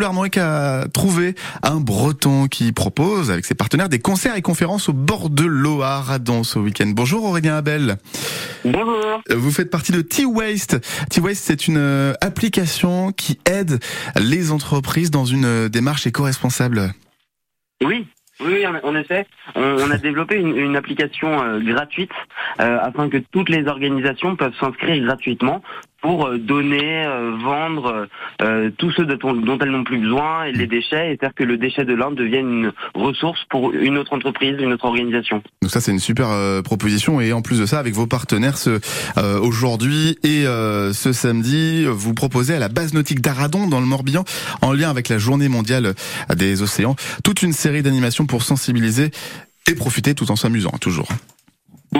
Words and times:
Bleu 0.00 0.06
Armorique 0.06 0.38
a 0.38 0.86
trouvé 0.94 1.34
un 1.62 1.78
breton 1.78 2.46
qui 2.46 2.72
propose 2.72 3.30
avec 3.30 3.44
ses 3.44 3.54
partenaires 3.54 3.90
des 3.90 3.98
concerts 3.98 4.34
et 4.34 4.40
conférences 4.40 4.88
au 4.88 4.94
bord 4.94 5.28
de 5.28 5.44
l'eau 5.44 5.82
à 5.82 6.00
Radon 6.00 6.42
ce 6.42 6.58
week-end. 6.58 6.90
Bonjour 6.96 7.22
Aurélien 7.22 7.54
Abel. 7.54 7.96
Bonjour. 8.64 9.20
Vous 9.28 9.50
faites 9.50 9.68
partie 9.68 9.92
de 9.92 10.00
T-Waste. 10.00 10.80
T-Waste, 11.10 11.44
c'est 11.44 11.68
une 11.68 11.76
euh, 11.76 12.14
application 12.22 13.12
qui 13.12 13.40
aide 13.44 13.78
les 14.18 14.52
entreprises 14.52 15.10
dans 15.10 15.26
une 15.26 15.44
euh, 15.44 15.68
démarche 15.68 16.06
éco-responsable. 16.06 16.94
Oui, 17.84 18.06
oui, 18.40 18.64
en 18.66 18.96
effet, 18.96 19.26
on, 19.54 19.90
a 19.90 19.98
développé 19.98 20.36
une, 20.36 20.76
application 20.76 21.42
euh, 21.42 21.60
gratuite 21.60 22.12
afin 22.56 23.10
que 23.10 23.18
toutes 23.18 23.50
les 23.50 23.66
organisations 23.66 24.34
peuvent 24.34 24.54
s'inscrire 24.58 25.04
gratuitement 25.04 25.60
pour 26.00 26.26
euh, 26.26 26.38
donner, 26.38 27.04
euh, 27.06 27.36
vendre 27.42 28.08
euh, 28.42 28.70
tout 28.78 28.90
ce 28.92 29.02
dont, 29.02 29.58
elles 29.60 29.70
n'ont 29.70 29.84
plus 29.84 29.98
besoin 29.98 30.44
et 30.44 30.52
les 30.52 30.66
déchets, 30.66 31.12
et 31.12 31.16
faire 31.16 31.34
que 31.34 31.44
le 31.44 31.56
déchet 31.56 31.84
de 31.84 31.94
l'Inde 31.94 32.14
devienne 32.14 32.48
une 32.48 32.72
ressource 32.94 33.40
pour 33.50 33.72
une 33.72 33.98
autre 33.98 34.12
entreprise, 34.12 34.56
une 34.58 34.72
autre 34.72 34.86
organisation. 34.86 35.42
Donc 35.62 35.70
ça 35.70 35.80
c'est 35.80 35.92
une 35.92 35.98
super 35.98 36.28
proposition 36.62 37.20
et 37.20 37.32
en 37.32 37.42
plus 37.42 37.58
de 37.58 37.66
ça 37.66 37.78
avec 37.78 37.94
vos 37.94 38.06
partenaires 38.06 38.56
ce 38.56 38.80
aujourd'hui 39.40 40.16
et 40.22 40.44
ce 40.44 41.12
samedi 41.12 41.84
vous 41.86 42.14
proposez 42.14 42.54
à 42.54 42.58
la 42.58 42.68
base 42.68 42.94
nautique 42.94 43.20
d'Aradon 43.20 43.66
dans 43.66 43.80
le 43.80 43.86
Morbihan 43.86 44.24
en 44.62 44.72
lien 44.72 44.90
avec 44.90 45.08
la 45.08 45.18
journée 45.18 45.48
mondiale 45.48 45.94
des 46.34 46.62
océans 46.62 46.96
toute 47.24 47.42
une 47.42 47.52
série 47.52 47.82
d'animations 47.82 48.26
pour 48.26 48.42
sensibiliser 48.42 49.10
et 49.68 49.74
profiter 49.74 50.14
tout 50.14 50.30
en 50.30 50.36
s'amusant 50.36 50.72
toujours. 50.80 51.08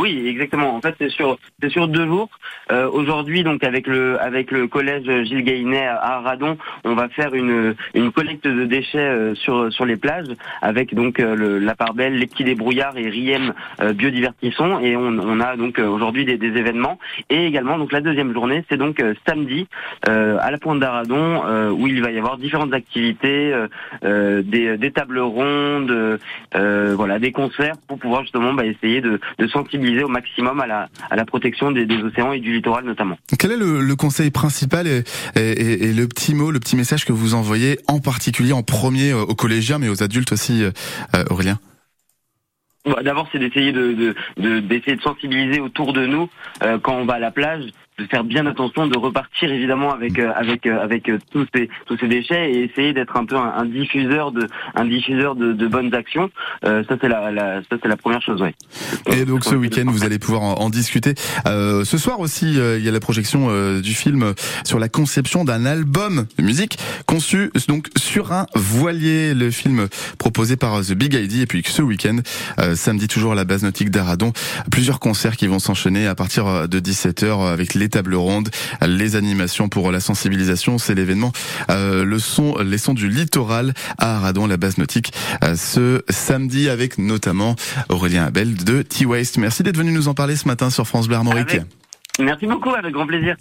Oui, 0.00 0.26
exactement. 0.26 0.74
En 0.74 0.80
fait, 0.80 0.94
c'est 0.98 1.10
sur 1.10 1.36
c'est 1.60 1.68
sur 1.68 1.86
deux 1.86 2.06
jours. 2.06 2.30
Euh, 2.72 2.88
aujourd'hui, 2.90 3.42
donc 3.42 3.62
avec 3.64 3.86
le 3.86 4.18
avec 4.18 4.50
le 4.50 4.66
collège 4.66 5.04
Gilles 5.26 5.42
Gainet 5.42 5.86
à 5.86 6.20
Radon, 6.20 6.56
on 6.84 6.94
va 6.94 7.10
faire 7.10 7.34
une 7.34 7.74
une 7.92 8.10
collecte 8.10 8.48
de 8.48 8.64
déchets 8.64 8.98
euh, 8.98 9.34
sur 9.34 9.70
sur 9.70 9.84
les 9.84 9.96
plages 9.96 10.28
avec 10.62 10.94
donc 10.94 11.20
euh, 11.20 11.34
le, 11.34 11.58
la 11.58 11.74
part 11.74 11.92
belle, 11.92 12.14
les 12.14 12.26
petits 12.26 12.44
débrouillards 12.44 12.96
et 12.96 13.10
Riem 13.10 13.52
biodivertissons. 13.94 14.80
Et 14.80 14.96
on, 14.96 15.18
on 15.18 15.40
a 15.40 15.56
donc 15.56 15.78
aujourd'hui 15.78 16.24
des, 16.24 16.38
des, 16.38 16.58
événements 16.58 16.98
et 17.28 17.44
également 17.46 17.76
donc 17.76 17.92
la 17.92 18.00
deuxième 18.00 18.32
journée, 18.32 18.64
c'est 18.70 18.76
donc 18.78 19.02
samedi 19.26 19.66
à 20.06 20.50
la 20.50 20.58
pointe 20.58 20.80
d'Aradon 20.80 21.70
où 21.72 21.86
il 21.86 22.02
va 22.02 22.10
y 22.10 22.18
avoir 22.18 22.38
différentes 22.38 22.72
activités, 22.72 23.54
des, 24.02 24.76
des 24.76 24.90
tables 24.92 25.18
rondes, 25.20 26.18
voilà, 26.52 27.18
des 27.18 27.32
concerts 27.32 27.74
pour 27.86 27.98
pouvoir 27.98 28.22
justement 28.22 28.52
bah, 28.52 28.64
essayer 28.64 29.00
de 29.00 29.20
de 29.38 29.46
sensibiliser 29.46 29.89
au 30.02 30.08
maximum 30.08 30.60
à 30.60 30.66
la, 30.66 30.88
à 31.10 31.16
la 31.16 31.24
protection 31.24 31.70
des, 31.72 31.86
océans 32.02 32.32
et 32.32 32.40
du 32.40 32.52
littoral 32.52 32.84
notamment. 32.84 33.18
Quel 33.38 33.52
est 33.52 33.56
le, 33.56 33.94
conseil 33.96 34.30
principal 34.30 34.86
et, 34.86 35.04
et, 35.36 35.92
le 35.92 36.06
petit 36.06 36.34
mot, 36.34 36.50
le 36.50 36.60
petit 36.60 36.76
message 36.76 37.04
que 37.04 37.12
vous 37.12 37.34
envoyez 37.34 37.78
en 37.88 38.00
particulier 38.00 38.52
en 38.52 38.62
premier 38.62 39.12
aux 39.12 39.34
collégiens 39.34 39.78
mais 39.78 39.88
aux 39.88 40.02
adultes 40.02 40.32
aussi, 40.32 40.62
euh, 40.62 40.70
euh, 41.14 41.24
Aurélien? 41.30 41.58
Bah, 42.84 43.02
D'abord, 43.02 43.28
c'est 43.30 43.38
d'essayer 43.38 43.72
de, 43.72 44.14
d'essayer 44.36 44.96
de, 44.96 45.02
sensibiliser 45.02 45.60
autour 45.60 45.92
de 45.92 46.06
nous 46.06 46.30
euh, 46.62 46.78
quand 46.78 46.94
on 46.94 47.04
va 47.04 47.14
à 47.14 47.18
la 47.18 47.30
plage, 47.30 47.64
de 48.00 48.06
faire 48.06 48.24
bien 48.24 48.46
attention, 48.46 48.86
de 48.86 48.96
repartir 48.96 49.52
évidemment 49.52 49.92
avec 49.92 50.18
euh, 50.18 50.32
avec 50.34 50.66
euh, 50.66 50.82
avec 50.82 51.08
euh, 51.08 51.18
tous 51.30 51.46
ces 51.54 51.68
tous 51.86 51.98
ces 51.98 52.08
déchets 52.08 52.52
et 52.52 52.64
essayer 52.64 52.92
d'être 52.92 53.16
un 53.16 53.26
peu 53.26 53.36
un, 53.36 53.64
diffuseur 53.64 54.32
de 54.32 54.46
un 54.74 54.84
diffuseur 54.84 55.36
de, 55.36 55.52
de 55.52 55.66
bonnes 55.66 55.94
actions. 55.94 56.30
ça 56.62 56.82
c'est 57.00 57.08
la, 57.08 57.30
la, 57.30 57.60
ça 57.62 57.76
c'est 57.82 57.88
la 57.88 57.96
première 57.96 58.22
chose. 58.22 58.40
Ouais. 58.40 58.54
Et 59.06 59.24
donc 59.24 59.44
ce 59.44 59.54
week-end 59.54 59.84
vous 59.86 60.04
allez 60.04 60.18
pouvoir 60.18 60.42
en, 60.42 60.70
discuter. 60.70 61.14
ce 61.44 61.98
soir 61.98 62.20
aussi 62.20 62.52
il 62.52 62.84
y 62.84 62.88
a 62.88 62.92
la 62.92 63.00
projection 63.00 63.48
du 63.80 63.94
film 63.94 64.34
sur 64.64 64.78
la 64.78 64.88
conception 64.88 65.44
d'un 65.44 65.66
album 65.66 66.26
de 66.38 66.42
musique 66.42 66.78
conçu 67.06 67.50
donc 67.68 67.88
sur 67.96 68.32
un 68.32 68.46
voilier. 68.54 69.34
Le 69.34 69.50
film 69.50 69.88
proposé 70.18 70.56
par 70.56 70.80
The 70.80 70.92
Big 70.92 71.14
ID 71.14 71.42
et 71.42 71.46
puis 71.46 71.62
ce 71.66 71.82
week-end 71.82 72.18
samedi 72.74 73.08
toujours 73.08 73.32
à 73.32 73.34
la 73.34 73.44
base 73.44 73.62
nautique 73.62 73.90
d'Aradon 73.90 74.32
plusieurs 74.70 75.00
concerts 75.00 75.36
qui 75.36 75.46
vont 75.46 75.58
s'enchaîner 75.58 76.06
à 76.06 76.14
partir 76.14 76.68
de 76.68 76.80
17h 76.80 77.52
avec 77.52 77.74
les 77.74 77.89
tables 77.90 78.14
rondes, 78.14 78.50
les 78.86 79.16
animations 79.16 79.68
pour 79.68 79.92
la 79.92 80.00
sensibilisation. 80.00 80.78
C'est 80.78 80.94
l'événement 80.94 81.32
euh, 81.70 82.04
le 82.04 82.18
son, 82.18 82.58
les 82.58 82.78
sons 82.78 82.94
du 82.94 83.08
littoral 83.08 83.74
à 83.98 84.16
Aradon, 84.16 84.46
la 84.46 84.56
base 84.56 84.78
nautique, 84.78 85.12
euh, 85.44 85.54
ce 85.56 86.02
samedi 86.08 86.68
avec 86.68 86.98
notamment 86.98 87.56
Aurélien 87.88 88.24
Abel 88.24 88.54
de 88.54 88.82
T-Waste. 88.82 89.38
Merci 89.38 89.62
d'être 89.62 89.76
venu 89.76 89.92
nous 89.92 90.08
en 90.08 90.14
parler 90.14 90.36
ce 90.36 90.48
matin 90.48 90.70
sur 90.70 90.86
France 90.86 91.08
Bleu 91.08 91.16
Armorique. 91.16 91.58
Merci 92.18 92.46
beaucoup, 92.46 92.70
avec 92.70 92.92
grand 92.92 93.06
plaisir. 93.06 93.36